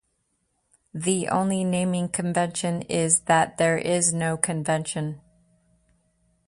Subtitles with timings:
[0.95, 5.21] The only naming convention is that there is no convention.